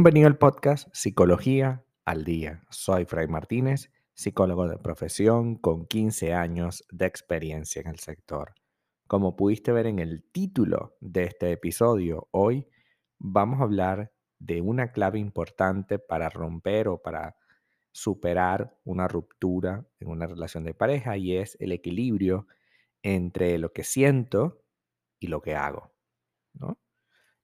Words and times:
Bienvenido 0.00 0.28
al 0.28 0.38
podcast 0.38 0.88
Psicología 0.94 1.84
al 2.06 2.24
Día. 2.24 2.64
Soy 2.70 3.04
Fray 3.04 3.28
Martínez, 3.28 3.92
psicólogo 4.14 4.66
de 4.66 4.78
profesión 4.78 5.56
con 5.56 5.84
15 5.84 6.32
años 6.32 6.86
de 6.90 7.04
experiencia 7.04 7.82
en 7.82 7.88
el 7.88 7.98
sector. 7.98 8.54
Como 9.06 9.36
pudiste 9.36 9.72
ver 9.72 9.86
en 9.86 9.98
el 9.98 10.24
título 10.32 10.96
de 11.02 11.24
este 11.24 11.52
episodio, 11.52 12.28
hoy 12.30 12.66
vamos 13.18 13.60
a 13.60 13.64
hablar 13.64 14.10
de 14.38 14.62
una 14.62 14.90
clave 14.92 15.18
importante 15.18 15.98
para 15.98 16.30
romper 16.30 16.88
o 16.88 17.02
para 17.02 17.36
superar 17.92 18.78
una 18.84 19.06
ruptura 19.06 19.86
en 19.98 20.08
una 20.08 20.26
relación 20.26 20.64
de 20.64 20.72
pareja 20.72 21.18
y 21.18 21.36
es 21.36 21.58
el 21.60 21.72
equilibrio 21.72 22.46
entre 23.02 23.58
lo 23.58 23.74
que 23.74 23.84
siento 23.84 24.64
y 25.18 25.26
lo 25.26 25.42
que 25.42 25.56
hago. 25.56 25.92
¿no? 26.54 26.78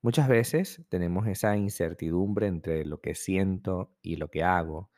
Muchas 0.07 0.29
veces 0.29 0.87
tenemos 0.89 1.27
esa 1.27 1.57
incertidumbre 1.57 2.47
entre 2.47 2.85
lo 2.85 3.01
que 3.01 3.17
siento 3.17 3.91
y 4.03 4.15
lo 4.15 4.31
que 4.31 4.45
hago. 4.45 4.93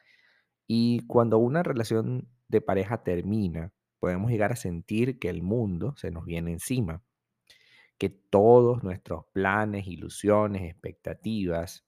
Y 0.67 1.07
cuando 1.07 1.39
una 1.39 1.63
relación 1.63 2.29
de 2.49 2.61
pareja 2.61 3.05
termina, 3.05 3.73
podemos 4.01 4.31
llegar 4.31 4.53
a 4.53 4.57
sentir 4.57 5.19
que 5.19 5.31
el 5.31 5.43
mundo 5.43 5.95
se 5.97 6.11
nos 6.11 6.27
viene 6.27 6.53
encima, 6.53 7.03
que 7.97 8.11
todos 8.11 8.83
nuestros 8.83 9.25
planes, 9.33 9.87
ilusiones, 9.87 10.71
expectativas, 10.71 11.87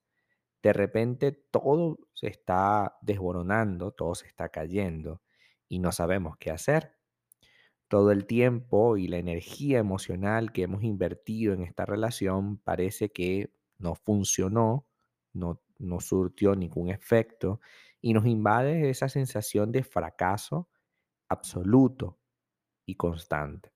de 0.63 0.73
repente 0.73 1.33
todo 1.33 1.99
se 2.15 2.29
está 2.29 2.97
desboronando, 3.03 3.93
todo 3.93 4.15
se 4.15 4.29
está 4.29 4.49
cayendo 4.49 5.21
y 5.69 5.81
no 5.81 5.93
sabemos 5.93 6.39
qué 6.39 6.53
hacer 6.53 7.00
todo 7.91 8.13
el 8.13 8.25
tiempo 8.25 8.97
y 8.97 9.09
la 9.09 9.19
energía 9.19 9.81
emocional 9.81 10.53
que 10.53 10.63
hemos 10.63 10.85
invertido 10.85 11.53
en 11.55 11.63
esta 11.63 11.85
relación 11.85 12.57
parece 12.59 13.11
que 13.11 13.53
no 13.79 13.97
funcionó, 13.97 14.87
no, 15.33 15.61
no 15.79 15.99
surtió 15.99 16.55
ningún 16.55 16.89
efecto 16.89 17.61
y 18.01 18.15
nos 18.15 18.27
invade 18.27 18.91
esa 18.91 19.09
sensación 19.09 19.73
de 19.73 19.83
fracaso 19.83 20.69
absoluto 21.29 22.21
y 22.87 22.95
constante. 22.95 23.73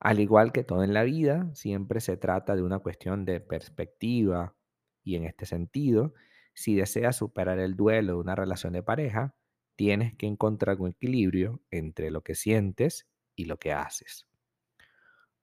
Al 0.00 0.18
igual 0.18 0.50
que 0.50 0.64
todo 0.64 0.84
en 0.84 0.94
la 0.94 1.02
vida, 1.02 1.50
siempre 1.52 2.00
se 2.00 2.16
trata 2.16 2.56
de 2.56 2.62
una 2.62 2.78
cuestión 2.78 3.26
de 3.26 3.40
perspectiva 3.40 4.56
y 5.02 5.16
en 5.16 5.24
este 5.24 5.44
sentido, 5.44 6.14
si 6.54 6.74
deseas 6.74 7.16
superar 7.16 7.58
el 7.58 7.76
duelo 7.76 8.14
de 8.14 8.20
una 8.20 8.34
relación 8.34 8.72
de 8.72 8.82
pareja, 8.82 9.34
tienes 9.76 10.14
que 10.16 10.26
encontrar 10.26 10.80
un 10.80 10.90
equilibrio 10.90 11.60
entre 11.70 12.10
lo 12.10 12.22
que 12.22 12.34
sientes 12.34 13.08
y 13.36 13.46
lo 13.46 13.58
que 13.58 13.72
haces. 13.72 14.26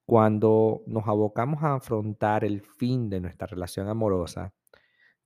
Cuando 0.06 0.84
nos 0.88 1.08
abocamos 1.08 1.64
a 1.64 1.76
afrontar 1.76 2.44
el 2.44 2.62
fin 2.62 3.10
de 3.10 3.22
nuestra 3.22 3.48
relación 3.48 3.88
amorosa, 3.88 4.54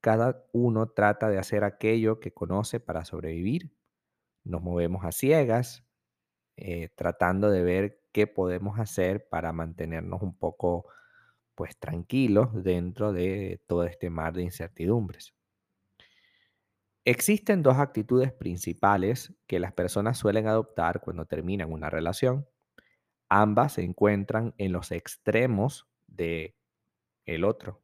cada 0.02 0.46
uno 0.54 0.90
trata 0.90 1.30
de 1.30 1.40
hacer 1.40 1.64
aquello 1.64 2.20
que 2.20 2.32
conoce 2.32 2.80
para 2.80 3.06
sobrevivir. 3.06 3.72
Nos 4.44 4.62
movemos 4.62 5.04
a 5.04 5.12
ciegas, 5.12 5.84
eh, 6.58 6.90
tratando 6.96 7.50
de 7.50 7.64
ver 7.64 8.02
qué 8.12 8.28
podemos 8.28 8.80
hacer 8.80 9.28
para 9.28 9.52
mantenernos 9.52 10.22
un 10.22 10.38
poco 10.38 10.86
pues 11.56 11.78
tranquilos 11.80 12.64
dentro 12.64 13.14
de 13.14 13.62
todo 13.68 13.86
este 13.86 14.10
mar 14.10 14.34
de 14.34 14.44
incertidumbres. 14.44 15.34
Existen 17.08 17.62
dos 17.62 17.78
actitudes 17.78 18.34
principales 18.34 19.32
que 19.46 19.60
las 19.60 19.72
personas 19.74 20.18
suelen 20.18 20.48
adoptar 20.48 21.02
cuando 21.02 21.28
terminan 21.28 21.72
una 21.72 21.92
relación. 21.92 22.48
Ambas 23.30 23.74
se 23.74 23.84
encuentran 23.84 24.56
en 24.58 24.72
los 24.72 24.92
extremos 24.92 25.88
de 26.08 26.56
el 27.26 27.44
otro, 27.44 27.84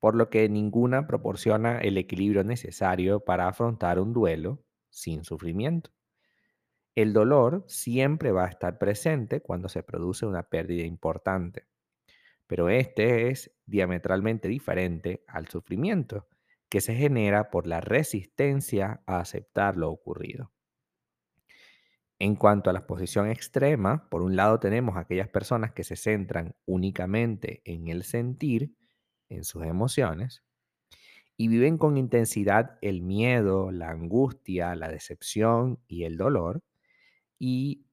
por 0.00 0.14
lo 0.14 0.28
que 0.28 0.50
ninguna 0.50 1.06
proporciona 1.06 1.78
el 1.78 1.96
equilibrio 1.96 2.44
necesario 2.44 3.20
para 3.20 3.48
afrontar 3.48 3.98
un 3.98 4.12
duelo 4.12 4.62
sin 4.90 5.24
sufrimiento. 5.24 5.92
El 6.94 7.14
dolor 7.14 7.64
siempre 7.68 8.32
va 8.32 8.44
a 8.44 8.50
estar 8.50 8.76
presente 8.76 9.40
cuando 9.40 9.70
se 9.70 9.82
produce 9.82 10.26
una 10.26 10.42
pérdida 10.42 10.84
importante, 10.84 11.68
pero 12.46 12.68
este 12.68 13.30
es 13.30 13.50
diametralmente 13.64 14.46
diferente 14.46 15.24
al 15.26 15.48
sufrimiento 15.48 16.28
que 16.76 16.82
se 16.82 16.94
genera 16.94 17.50
por 17.50 17.66
la 17.66 17.80
resistencia 17.80 19.00
a 19.06 19.20
aceptar 19.20 19.78
lo 19.78 19.90
ocurrido. 19.90 20.52
En 22.18 22.36
cuanto 22.36 22.68
a 22.68 22.74
la 22.74 22.86
posición 22.86 23.30
extrema, 23.30 24.10
por 24.10 24.20
un 24.20 24.36
lado 24.36 24.60
tenemos 24.60 24.98
aquellas 24.98 25.30
personas 25.30 25.72
que 25.72 25.84
se 25.84 25.96
centran 25.96 26.54
únicamente 26.66 27.62
en 27.64 27.88
el 27.88 28.02
sentir, 28.02 28.74
en 29.30 29.44
sus 29.44 29.64
emociones, 29.64 30.44
y 31.38 31.48
viven 31.48 31.78
con 31.78 31.96
intensidad 31.96 32.76
el 32.82 33.00
miedo, 33.00 33.70
la 33.72 33.88
angustia, 33.88 34.76
la 34.76 34.90
decepción 34.90 35.80
y 35.88 36.04
el 36.04 36.18
dolor, 36.18 36.62
y 37.38 37.86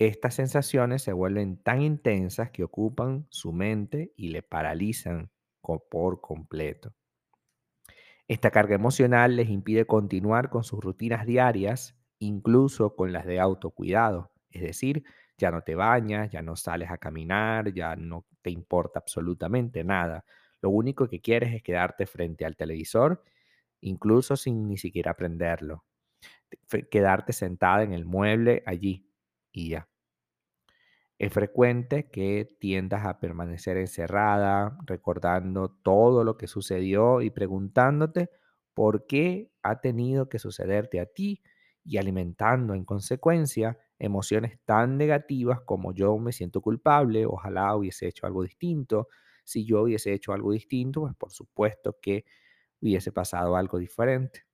estas 0.00 0.34
sensaciones 0.34 1.02
se 1.02 1.12
vuelven 1.12 1.56
tan 1.56 1.82
intensas 1.82 2.50
que 2.50 2.64
ocupan 2.64 3.28
su 3.30 3.52
mente 3.52 4.12
y 4.16 4.30
le 4.30 4.42
paralizan 4.42 5.30
por 5.60 6.20
completo. 6.20 6.96
Esta 8.28 8.50
carga 8.50 8.74
emocional 8.74 9.36
les 9.36 9.48
impide 9.50 9.86
continuar 9.86 10.50
con 10.50 10.64
sus 10.64 10.80
rutinas 10.80 11.26
diarias, 11.26 11.96
incluso 12.18 12.94
con 12.96 13.12
las 13.12 13.26
de 13.26 13.40
autocuidado. 13.40 14.32
Es 14.50 14.62
decir, 14.62 15.04
ya 15.38 15.50
no 15.50 15.62
te 15.62 15.74
bañas, 15.74 16.30
ya 16.30 16.42
no 16.42 16.56
sales 16.56 16.90
a 16.90 16.98
caminar, 16.98 17.72
ya 17.74 17.96
no 17.96 18.24
te 18.42 18.50
importa 18.50 19.00
absolutamente 19.00 19.84
nada. 19.84 20.24
Lo 20.62 20.70
único 20.70 21.08
que 21.08 21.20
quieres 21.20 21.54
es 21.54 21.62
quedarte 21.62 22.06
frente 22.06 22.44
al 22.46 22.56
televisor, 22.56 23.22
incluso 23.80 24.36
sin 24.36 24.68
ni 24.68 24.78
siquiera 24.78 25.14
prenderlo. 25.16 25.84
Quedarte 26.90 27.32
sentada 27.32 27.82
en 27.82 27.92
el 27.92 28.04
mueble 28.04 28.62
allí 28.66 29.08
y 29.52 29.70
ya. 29.70 29.88
Es 31.18 31.32
frecuente 31.32 32.10
que 32.10 32.56
tiendas 32.58 33.06
a 33.06 33.20
permanecer 33.20 33.76
encerrada, 33.76 34.76
recordando 34.84 35.68
todo 35.70 36.24
lo 36.24 36.36
que 36.36 36.48
sucedió 36.48 37.20
y 37.22 37.30
preguntándote 37.30 38.30
por 38.74 39.06
qué 39.06 39.52
ha 39.62 39.80
tenido 39.80 40.28
que 40.28 40.38
sucederte 40.40 40.98
a 41.00 41.06
ti 41.06 41.42
y 41.84 41.98
alimentando 41.98 42.74
en 42.74 42.84
consecuencia 42.84 43.78
emociones 43.98 44.58
tan 44.64 44.96
negativas 44.98 45.60
como 45.60 45.92
yo 45.94 46.18
me 46.18 46.32
siento 46.32 46.60
culpable, 46.60 47.26
ojalá 47.26 47.76
hubiese 47.76 48.08
hecho 48.08 48.26
algo 48.26 48.42
distinto, 48.42 49.08
si 49.44 49.64
yo 49.64 49.82
hubiese 49.82 50.12
hecho 50.12 50.32
algo 50.32 50.50
distinto, 50.52 51.02
pues 51.02 51.14
por 51.16 51.30
supuesto 51.32 51.96
que 52.02 52.24
hubiese 52.80 53.12
pasado 53.12 53.56
algo 53.56 53.78
diferente. 53.78 54.44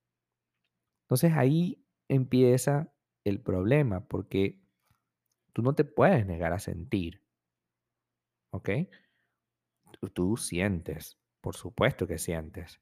Entonces 1.04 1.32
ahí 1.36 1.84
empieza 2.08 2.92
el 3.24 3.40
problema, 3.40 4.06
porque 4.06 4.59
Tú 5.52 5.62
no 5.62 5.74
te 5.74 5.84
puedes 5.84 6.26
negar 6.26 6.52
a 6.52 6.58
sentir, 6.58 7.22
¿ok? 8.50 8.70
Tú, 10.14 10.36
sientes, 10.36 11.18
por 11.40 11.56
supuesto 11.56 12.06
que 12.06 12.18
sientes. 12.18 12.80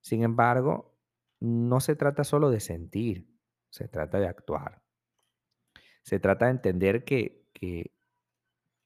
Sin 0.00 0.22
embargo, 0.22 0.96
no 1.40 1.80
se 1.80 1.96
trata 1.96 2.24
solo 2.24 2.50
de 2.50 2.60
sentir, 2.60 3.28
se 3.70 3.88
trata 3.88 4.18
de 4.18 4.28
actuar. 4.28 4.82
Se 6.02 6.20
trata 6.20 6.46
de 6.46 6.52
entender 6.52 7.04
que, 7.04 7.44
que, 7.52 7.92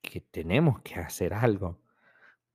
que 0.00 0.20
tenemos 0.20 0.80
que 0.80 0.94
hacer 0.94 1.34
algo, 1.34 1.82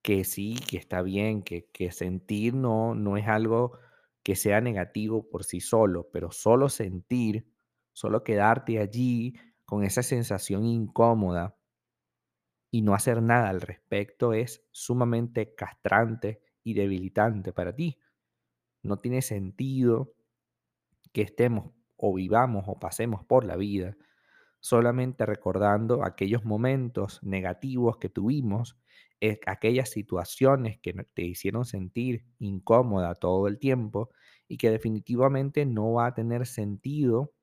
que 0.01 0.23
sí, 0.23 0.55
que 0.67 0.77
está 0.77 1.01
bien, 1.01 1.43
que, 1.43 1.67
que 1.71 1.91
sentir 1.91 2.55
no, 2.55 2.95
no 2.95 3.17
es 3.17 3.27
algo 3.27 3.77
que 4.23 4.35
sea 4.35 4.59
negativo 4.59 5.29
por 5.29 5.43
sí 5.43 5.61
solo, 5.61 6.09
pero 6.11 6.31
solo 6.31 6.67
sentir, 6.67 7.47
solo 7.93 8.23
quedarte 8.23 8.79
allí 8.79 9.35
con 9.65 9.83
esa 9.83 10.03
sensación 10.03 10.65
incómoda 10.65 11.57
y 12.71 12.81
no 12.81 12.93
hacer 12.93 13.21
nada 13.21 13.49
al 13.49 13.61
respecto 13.61 14.33
es 14.33 14.65
sumamente 14.71 15.55
castrante 15.55 16.41
y 16.63 16.73
debilitante 16.73 17.53
para 17.53 17.73
ti. 17.73 17.99
No 18.83 18.97
tiene 18.97 19.21
sentido 19.21 20.13
que 21.13 21.21
estemos 21.21 21.71
o 21.97 22.13
vivamos 22.13 22.65
o 22.67 22.79
pasemos 22.79 23.23
por 23.25 23.45
la 23.45 23.55
vida 23.55 23.97
solamente 24.59 25.25
recordando 25.25 26.03
aquellos 26.03 26.45
momentos 26.45 27.21
negativos 27.23 27.97
que 27.97 28.09
tuvimos, 28.09 28.77
eh, 29.21 29.39
aquellas 29.47 29.89
situaciones 29.91 30.79
que 30.79 30.93
te 31.13 31.23
hicieron 31.23 31.65
sentir 31.65 32.25
incómoda 32.39 33.15
todo 33.15 33.47
el 33.47 33.59
tiempo 33.59 34.09
y 34.47 34.57
que 34.57 34.71
definitivamente 34.71 35.65
no 35.65 35.93
va 35.93 36.07
a 36.07 36.13
tener 36.15 36.47
sentido 36.47 37.33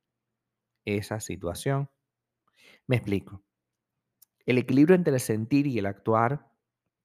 esa 0.84 1.20
situación. 1.20 1.90
Me 2.92 2.98
explico. 2.98 3.42
El 4.44 4.58
equilibrio 4.58 4.94
entre 4.94 5.14
el 5.14 5.20
sentir 5.20 5.66
y 5.66 5.78
el 5.78 5.86
actuar 5.86 6.52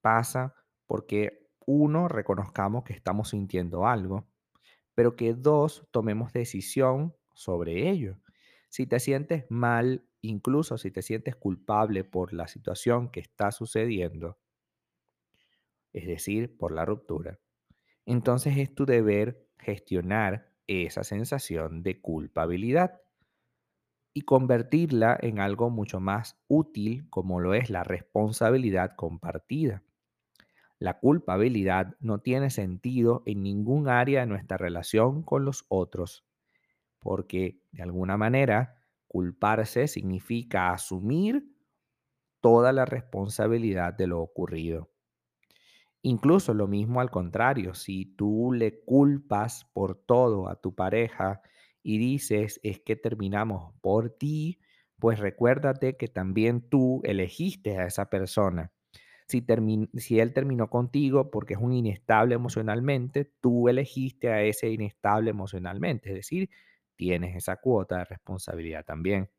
pasa 0.01 0.53
porque 0.85 1.47
uno, 1.65 2.09
reconozcamos 2.09 2.83
que 2.83 2.91
estamos 2.91 3.29
sintiendo 3.29 3.87
algo, 3.87 4.27
pero 4.95 5.15
que 5.15 5.33
dos, 5.33 5.87
tomemos 5.91 6.33
decisión 6.33 7.15
sobre 7.33 7.89
ello. 7.89 8.19
Si 8.67 8.85
te 8.85 8.99
sientes 8.99 9.45
mal, 9.47 10.05
incluso 10.19 10.77
si 10.77 10.91
te 10.91 11.01
sientes 11.01 11.37
culpable 11.37 12.03
por 12.03 12.33
la 12.33 12.49
situación 12.49 13.09
que 13.09 13.21
está 13.21 13.53
sucediendo, 13.53 14.37
es 15.93 16.05
decir, 16.05 16.57
por 16.57 16.73
la 16.73 16.83
ruptura, 16.83 17.39
entonces 18.05 18.57
es 18.57 18.75
tu 18.75 18.85
deber 18.85 19.47
gestionar 19.57 20.51
esa 20.67 21.05
sensación 21.05 21.81
de 21.81 22.01
culpabilidad 22.01 22.99
y 24.17 24.21
convertirla 24.21 25.15
en 25.21 25.39
algo 25.39 25.69
mucho 25.69 25.99
más 25.99 26.39
útil 26.47 27.07
como 27.11 27.39
lo 27.39 27.53
es 27.53 27.69
la 27.69 27.83
responsabilidad 27.83 28.95
compartida. 28.95 29.83
La 30.79 30.97
culpabilidad 30.97 31.95
no 31.99 32.17
tiene 32.21 32.49
sentido 32.49 33.21
en 33.27 33.43
ningún 33.43 33.87
área 33.87 34.21
de 34.21 34.25
nuestra 34.25 34.57
relación 34.57 35.21
con 35.21 35.45
los 35.45 35.65
otros, 35.69 36.25
porque 36.97 37.61
de 37.71 37.83
alguna 37.83 38.17
manera 38.17 38.77
culparse 39.07 39.87
significa 39.87 40.71
asumir 40.71 41.55
toda 42.41 42.73
la 42.73 42.85
responsabilidad 42.85 43.93
de 43.93 44.07
lo 44.07 44.19
ocurrido. 44.19 44.89
Incluso 46.01 46.55
lo 46.55 46.65
mismo 46.65 47.01
al 47.01 47.11
contrario, 47.11 47.75
si 47.75 48.05
tú 48.15 48.51
le 48.51 48.83
culpas 48.83 49.65
por 49.73 49.93
todo 49.93 50.49
a 50.49 50.55
tu 50.55 50.73
pareja 50.73 51.43
y 51.87 51.99
dices 51.99 52.59
es 52.63 52.81
que 52.81 52.97
terminamos 52.97 53.73
por 53.81 54.09
ti, 54.09 54.59
pues 54.99 55.19
recuérdate 55.19 55.95
que 55.95 56.09
también 56.09 56.67
tú 56.69 57.01
elegiste 57.05 57.77
a 57.77 57.85
esa 57.85 58.09
persona. 58.09 58.73
Si, 59.27 59.45
si 59.95 60.19
él 60.19 60.33
terminó 60.33 60.69
contigo 60.69 61.31
porque 61.31 61.53
es 61.55 61.61
un 61.61 61.73
inestable 61.73 62.35
emocionalmente, 62.35 63.25
tú 63.41 63.69
elegiste 63.69 64.29
a 64.29 64.43
ese 64.43 64.69
inestable 64.69 65.29
emocionalmente, 65.31 66.09
es 66.09 66.15
decir, 66.15 66.49
tienes 66.97 67.37
esa 67.37 67.57
cuota 67.57 67.99
de 67.99 68.05
responsabilidad 68.05 68.85
también. 68.85 69.29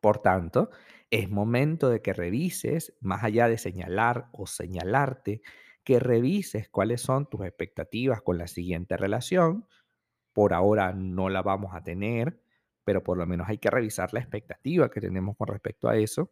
Por 0.00 0.18
tanto, 0.20 0.70
es 1.10 1.30
momento 1.30 1.88
de 1.88 2.02
que 2.02 2.12
revises, 2.12 2.94
más 3.00 3.22
allá 3.22 3.48
de 3.48 3.56
señalar 3.58 4.28
o 4.32 4.46
señalarte, 4.46 5.42
que 5.84 6.00
revises 6.00 6.68
cuáles 6.68 7.00
son 7.02 7.28
tus 7.28 7.42
expectativas 7.42 8.20
con 8.22 8.38
la 8.38 8.48
siguiente 8.48 8.96
relación. 8.96 9.66
Por 10.32 10.54
ahora 10.54 10.92
no 10.92 11.28
la 11.28 11.42
vamos 11.42 11.74
a 11.74 11.82
tener, 11.82 12.40
pero 12.84 13.02
por 13.02 13.18
lo 13.18 13.26
menos 13.26 13.48
hay 13.48 13.58
que 13.58 13.70
revisar 13.70 14.12
la 14.12 14.20
expectativa 14.20 14.90
que 14.90 15.00
tenemos 15.00 15.36
con 15.36 15.48
respecto 15.48 15.88
a 15.88 15.96
eso 15.96 16.30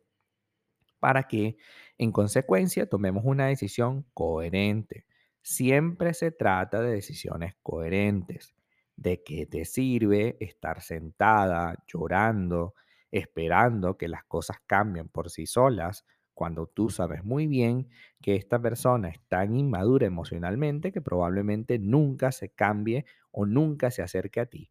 para 1.00 1.24
que 1.24 1.56
en 1.98 2.12
consecuencia 2.12 2.88
tomemos 2.88 3.24
una 3.24 3.46
decisión 3.46 4.06
coherente. 4.14 5.06
Siempre 5.42 6.14
se 6.14 6.30
trata 6.30 6.80
de 6.80 6.92
decisiones 6.92 7.54
coherentes. 7.62 8.54
¿De 8.96 9.22
qué 9.22 9.46
te 9.46 9.64
sirve 9.64 10.36
estar 10.40 10.82
sentada 10.82 11.82
llorando, 11.86 12.74
esperando 13.10 13.96
que 13.96 14.08
las 14.08 14.24
cosas 14.24 14.58
cambien 14.66 15.08
por 15.08 15.30
sí 15.30 15.46
solas, 15.46 16.04
cuando 16.40 16.66
tú 16.66 16.88
sabes 16.88 17.22
muy 17.22 17.46
bien 17.46 17.90
que 18.22 18.34
esta 18.34 18.58
persona 18.58 19.10
es 19.10 19.20
tan 19.28 19.54
inmadura 19.54 20.06
emocionalmente 20.06 20.90
que 20.90 21.02
probablemente 21.02 21.78
nunca 21.78 22.32
se 22.32 22.48
cambie 22.48 23.04
o 23.30 23.44
nunca 23.44 23.90
se 23.90 24.00
acerque 24.00 24.40
a 24.40 24.46
ti? 24.46 24.70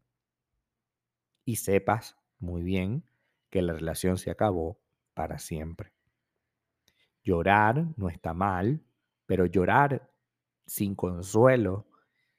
Y 1.44 1.54
sepas 1.54 2.16
muy 2.40 2.64
bien 2.64 3.04
que 3.50 3.62
la 3.62 3.72
relación 3.72 4.18
se 4.18 4.32
acabó 4.32 4.80
para 5.14 5.38
siempre. 5.38 5.92
Llorar 7.22 7.86
no 7.96 8.08
está 8.08 8.34
mal, 8.34 8.82
pero 9.26 9.46
llorar 9.46 10.10
sin 10.66 10.96
consuelo, 10.96 11.86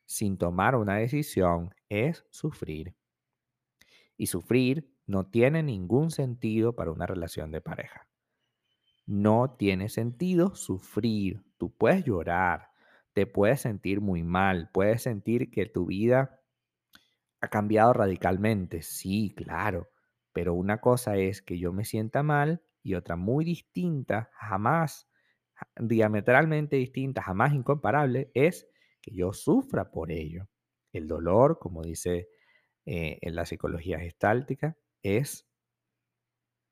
sin 0.05 0.37
tomar 0.37 0.75
una 0.75 0.97
decisión, 0.97 1.73
es 1.87 2.25
sufrir. 2.31 2.95
Y 4.17 4.27
sufrir 4.27 4.93
no 5.07 5.25
tiene 5.27 5.63
ningún 5.63 6.11
sentido 6.11 6.75
para 6.75 6.91
una 6.91 7.05
relación 7.05 7.49
de 7.49 7.61
pareja. 7.61 8.10
No 9.05 9.55
tiene 9.57 9.89
sentido 9.89 10.55
sufrir. 10.55 11.43
Tú 11.57 11.71
puedes 11.75 12.03
llorar, 12.05 12.69
te 13.13 13.27
puedes 13.27 13.61
sentir 13.61 14.01
muy 14.01 14.23
mal, 14.23 14.69
puedes 14.73 15.03
sentir 15.03 15.51
que 15.51 15.65
tu 15.67 15.85
vida 15.85 16.41
ha 17.41 17.47
cambiado 17.49 17.93
radicalmente. 17.93 18.81
Sí, 18.81 19.33
claro, 19.35 19.89
pero 20.33 20.53
una 20.53 20.79
cosa 20.79 21.17
es 21.17 21.41
que 21.41 21.59
yo 21.59 21.73
me 21.73 21.85
sienta 21.85 22.23
mal 22.23 22.63
y 22.83 22.95
otra 22.95 23.15
muy 23.15 23.45
distinta, 23.45 24.29
jamás, 24.33 25.09
diametralmente 25.79 26.75
distinta, 26.77 27.21
jamás 27.21 27.53
incomparable, 27.53 28.31
es 28.33 28.67
que 29.01 29.13
yo 29.15 29.33
sufra 29.33 29.91
por 29.91 30.11
ello. 30.11 30.47
El 30.93 31.07
dolor, 31.07 31.59
como 31.59 31.83
dice 31.83 32.29
eh, 32.85 33.19
en 33.21 33.35
la 33.35 33.45
psicología 33.45 33.99
gestáltica, 33.99 34.77
es 35.03 35.47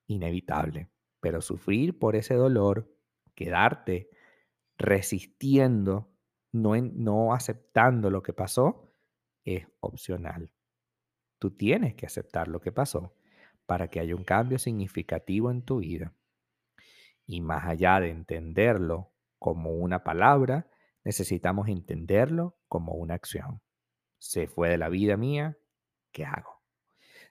inevitable, 0.07 0.89
pero 1.19 1.41
sufrir 1.41 1.97
por 1.97 2.15
ese 2.15 2.35
dolor, 2.35 2.91
quedarte 3.35 4.09
resistiendo, 4.77 6.11
no, 6.51 6.75
no 6.75 7.33
aceptando 7.33 8.09
lo 8.09 8.23
que 8.23 8.33
pasó, 8.33 8.93
es 9.43 9.67
opcional. 9.79 10.51
Tú 11.39 11.51
tienes 11.51 11.95
que 11.95 12.05
aceptar 12.05 12.47
lo 12.47 12.59
que 12.59 12.71
pasó 12.71 13.13
para 13.65 13.87
que 13.89 13.99
haya 13.99 14.15
un 14.15 14.23
cambio 14.23 14.59
significativo 14.59 15.51
en 15.51 15.61
tu 15.61 15.77
vida. 15.77 16.13
Y 17.25 17.41
más 17.41 17.65
allá 17.65 17.99
de 17.99 18.09
entenderlo 18.09 19.13
como 19.37 19.73
una 19.73 20.03
palabra, 20.03 20.67
necesitamos 21.03 21.69
entenderlo 21.69 22.57
como 22.67 22.93
una 22.93 23.13
acción. 23.13 23.61
Se 24.17 24.47
fue 24.47 24.69
de 24.69 24.77
la 24.77 24.89
vida 24.89 25.15
mía, 25.15 25.57
¿qué 26.11 26.25
hago? 26.25 26.61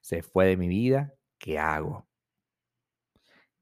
Se 0.00 0.23
fue 0.23 0.46
de 0.46 0.56
mi 0.56 0.69
vida, 0.69 1.14
¿qué 1.38 1.58
hago? 1.58 2.07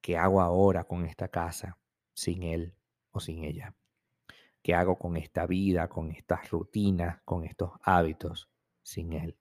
¿Qué 0.07 0.17
hago 0.17 0.41
ahora 0.41 0.85
con 0.85 1.05
esta 1.05 1.27
casa 1.27 1.81
sin 2.15 2.45
él 2.45 2.77
o 3.11 3.19
sin 3.19 3.43
ella? 3.43 3.75
¿Qué 4.63 4.73
hago 4.73 5.01
con 5.01 5.17
esta 5.17 5.49
vida, 5.49 5.89
con 5.89 6.13
estas 6.13 6.49
rutinas, 6.49 7.21
con 7.25 7.43
estos 7.43 7.73
hábitos 7.83 8.49
sin 8.85 9.15
él? 9.15 9.37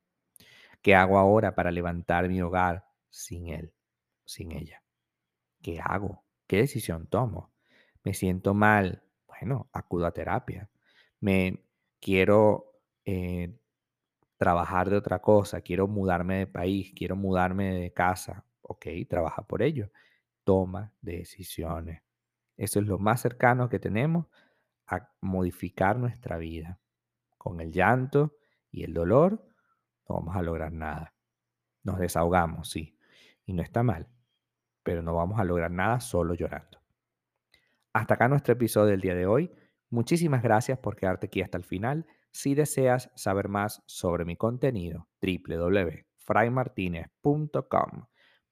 ¿Qué 0.81 0.95
hago 0.95 1.19
ahora 1.19 1.53
para 1.53 1.69
levantar 1.69 2.27
mi 2.27 2.41
hogar 2.41 2.83
sin 3.11 3.49
él, 3.49 3.75
sin 4.25 4.53
ella. 4.53 4.81
¿Qué 5.61 5.79
hago? 5.79 6.23
¿Qué 6.47 6.57
decisión 6.57 7.05
tomo? 7.05 7.53
¿Me 8.03 8.15
siento 8.15 8.55
mal? 8.55 9.03
Bueno, 9.27 9.69
acudo 9.71 10.07
a 10.07 10.13
terapia. 10.13 10.71
¿Me 11.19 11.63
quiero 11.99 12.73
eh, 13.05 13.55
trabajar 14.37 14.89
de 14.89 14.97
otra 14.97 15.21
cosa? 15.21 15.61
¿Quiero 15.61 15.87
mudarme 15.87 16.39
de 16.39 16.47
país? 16.47 16.91
¿Quiero 16.95 17.15
mudarme 17.15 17.71
de 17.75 17.93
casa? 17.93 18.43
Ok, 18.63 18.87
trabaja 19.07 19.43
por 19.43 19.61
ello. 19.61 19.91
Toma 20.45 20.93
decisiones. 21.01 22.01
Eso 22.55 22.79
es 22.79 22.87
lo 22.87 22.97
más 22.97 23.19
cercano 23.19 23.67
que 23.67 23.79
tenemos 23.79 24.27
a 24.87 25.09
modificar 25.19 25.97
nuestra 25.97 26.37
vida. 26.37 26.79
Con 27.37 27.59
el 27.59 27.73
llanto 27.73 28.37
y 28.71 28.83
el 28.83 28.93
dolor 28.93 29.45
no 30.07 30.15
vamos 30.15 30.37
a 30.37 30.41
lograr 30.41 30.71
nada. 30.71 31.13
Nos 31.83 31.99
desahogamos, 31.99 32.69
sí, 32.69 32.97
y 33.45 33.53
no 33.53 33.61
está 33.61 33.83
mal, 33.83 34.07
pero 34.83 35.01
no 35.01 35.13
vamos 35.13 35.39
a 35.39 35.43
lograr 35.43 35.71
nada 35.71 35.99
solo 35.99 36.33
llorando. 36.33 36.79
Hasta 37.93 38.15
acá 38.15 38.27
nuestro 38.27 38.53
episodio 38.53 38.91
del 38.91 39.01
día 39.01 39.15
de 39.15 39.25
hoy. 39.25 39.51
Muchísimas 39.89 40.43
gracias 40.43 40.77
por 40.79 40.95
quedarte 40.95 41.27
aquí 41.27 41.41
hasta 41.41 41.57
el 41.57 41.63
final. 41.63 42.05
Si 42.31 42.55
deseas 42.55 43.11
saber 43.15 43.47
más 43.47 43.83
sobre 43.85 44.25
mi 44.25 44.35
contenido, 44.35 45.07
www.fraymartinez.com. 45.21 48.07